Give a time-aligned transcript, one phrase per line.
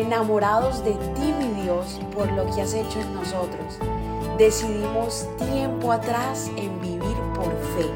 [0.00, 3.78] enamorados de ti, mi Dios, por lo que has hecho en nosotros.
[4.38, 7.86] Decidimos tiempo atrás en vivir por fe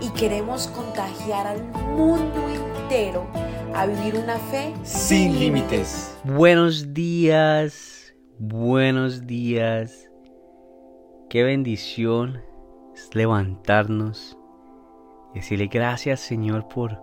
[0.00, 1.62] y queremos contagiar al
[1.96, 3.26] mundo entero
[3.74, 6.16] a vivir una fe sin límites.
[6.24, 10.08] Buenos días, buenos días.
[11.30, 12.42] Qué bendición
[12.94, 14.36] es levantarnos
[15.32, 17.00] y decirle gracias Señor por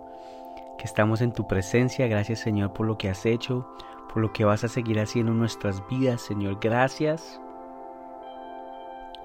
[0.78, 2.06] que estamos en tu presencia.
[2.08, 3.68] Gracias Señor por lo que has hecho,
[4.12, 6.20] por lo que vas a seguir haciendo en nuestras vidas.
[6.20, 7.40] Señor, gracias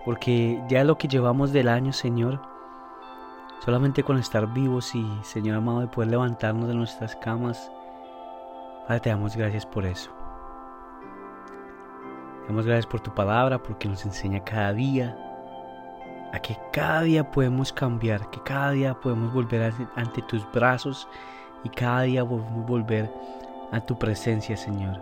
[0.05, 2.39] porque ya lo que llevamos del año, Señor,
[3.65, 7.69] solamente con estar vivos y, Señor amado, de poder levantarnos de nuestras camas,
[8.87, 10.09] Padre, te damos gracias por eso.
[12.41, 15.17] Te damos gracias por tu palabra, porque nos enseña cada día
[16.31, 21.05] a que cada día podemos cambiar, que cada día podemos volver ante tus brazos
[21.65, 23.11] y cada día podemos volver
[23.71, 25.01] a tu presencia, Señor.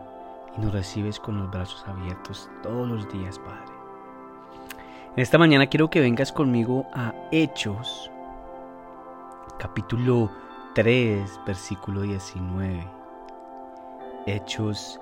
[0.58, 3.74] Y nos recibes con los brazos abiertos todos los días, Padre.
[5.16, 8.12] En esta mañana quiero que vengas conmigo a Hechos,
[9.60, 10.30] capítulo
[10.76, 12.86] 3, versículo 19.
[14.26, 15.00] Hechos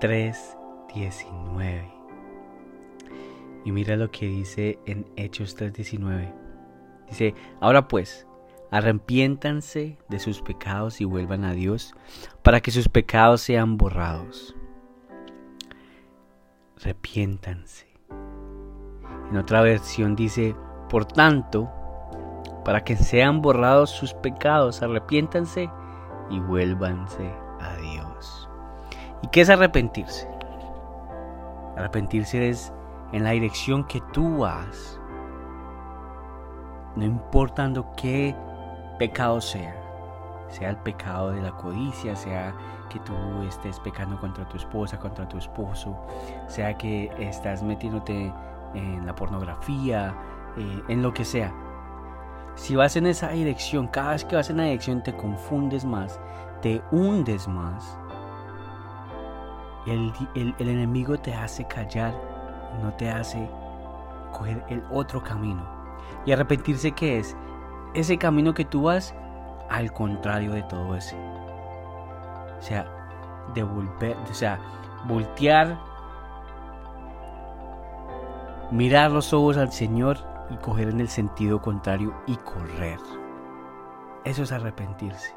[0.00, 0.56] 3,
[0.94, 1.90] 19.
[3.64, 6.34] Y mira lo que dice en Hechos 3, 19.
[7.08, 8.26] Dice, ahora pues,
[8.70, 11.94] arrepiéntanse de sus pecados y vuelvan a Dios
[12.42, 14.54] para que sus pecados sean borrados.
[16.80, 17.86] Arrepiéntanse.
[19.30, 20.54] En otra versión dice,
[20.88, 21.70] por tanto,
[22.64, 25.70] para que sean borrados sus pecados, arrepiéntanse
[26.30, 28.48] y vuélvanse a Dios.
[29.22, 30.28] ¿Y qué es arrepentirse?
[31.76, 32.72] Arrepentirse es
[33.12, 35.00] en la dirección que tú vas,
[36.96, 38.34] no importando qué
[38.98, 39.74] pecado sea,
[40.48, 42.54] sea el pecado de la codicia, sea
[42.90, 43.14] que tú
[43.48, 45.96] estés pecando contra tu esposa, contra tu esposo,
[46.48, 48.32] sea que estás metiéndote
[48.74, 50.14] en la pornografía,
[50.56, 51.52] eh, en lo que sea.
[52.56, 56.20] Si vas en esa dirección, cada vez que vas en la dirección te confundes más,
[56.62, 57.98] te hundes más.
[59.86, 60.14] El,
[60.58, 62.14] enemigo te hace callar,
[62.80, 63.50] no te hace
[64.32, 65.62] coger el otro camino.
[66.24, 67.36] Y arrepentirse qué es?
[67.94, 69.14] Ese camino que tú vas
[69.70, 71.16] al contrario de todo ese.
[72.58, 72.86] O sea,
[73.54, 74.58] devolver, o sea,
[75.06, 75.78] voltear
[78.70, 80.18] mirar los ojos al Señor
[80.50, 82.98] y coger en el sentido contrario y correr.
[84.24, 85.32] Eso es arrepentirse.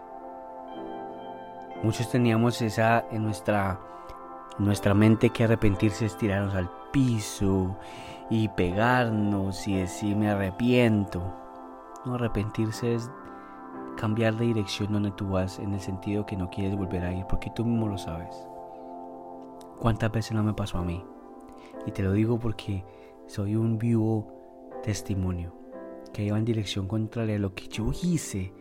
[1.83, 3.79] Muchos teníamos esa en nuestra,
[4.57, 7.75] nuestra mente que arrepentirse es tirarnos al piso
[8.29, 11.21] y pegarnos y decir me arrepiento.
[12.15, 13.09] Arrepentirse es
[13.97, 17.25] cambiar de dirección donde tú vas en el sentido que no quieres volver a ir
[17.27, 18.35] porque tú mismo lo sabes.
[19.79, 21.03] ¿Cuántas veces no me pasó a mí?
[21.85, 22.83] Y te lo digo porque
[23.25, 25.53] soy un vivo testimonio
[26.13, 28.53] que iba en dirección contraria a lo que yo hice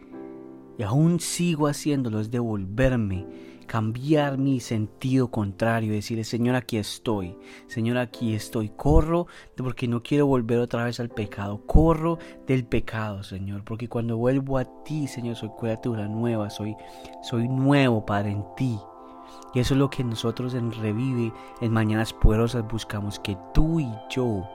[0.79, 3.27] y aún sigo haciéndolo es devolverme,
[3.67, 9.27] cambiar mi sentido contrario, decirle, Señor, aquí estoy, Señor, aquí estoy, corro
[9.57, 14.59] porque no quiero volver otra vez al pecado, corro del pecado, Señor, porque cuando vuelvo
[14.59, 16.77] a ti, Señor, soy criatura nueva, soy,
[17.23, 18.79] soy nuevo, Padre, en ti.
[19.55, 23.89] Y eso es lo que nosotros en Revive, en Mañanas Poderosas, buscamos, que tú y
[24.11, 24.47] yo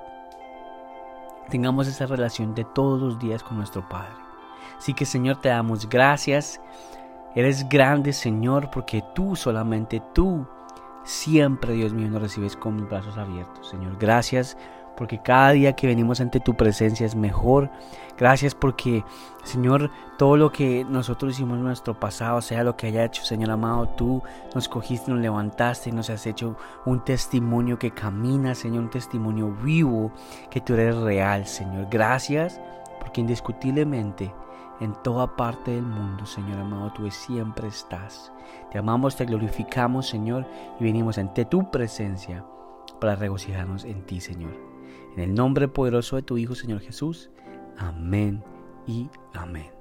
[1.49, 4.30] tengamos esa relación de todos los días con nuestro Padre.
[4.77, 6.61] Así que Señor, te damos gracias.
[7.35, 10.45] Eres grande, Señor, porque tú, solamente tú,
[11.03, 13.69] siempre, Dios mío, nos recibes con mis brazos abiertos.
[13.69, 14.57] Señor, gracias
[14.97, 17.69] porque cada día que venimos ante tu presencia es mejor.
[18.17, 19.03] Gracias porque,
[19.43, 23.49] Señor, todo lo que nosotros hicimos en nuestro pasado, sea lo que haya hecho, Señor
[23.49, 24.21] amado, tú
[24.53, 26.55] nos cogiste, nos levantaste y nos has hecho
[26.85, 30.11] un testimonio que camina, Señor, un testimonio vivo,
[30.51, 31.87] que tú eres real, Señor.
[31.89, 32.61] Gracias
[32.99, 34.31] porque indiscutiblemente
[34.79, 38.33] en toda parte del mundo, Señor amado, tú siempre estás.
[38.71, 40.45] Te amamos, te glorificamos, Señor,
[40.79, 42.45] y venimos ante tu presencia
[42.99, 44.57] para regocijarnos en ti, Señor.
[45.15, 47.29] En el nombre poderoso de tu Hijo, Señor Jesús.
[47.77, 48.43] Amén
[48.87, 49.80] y amén.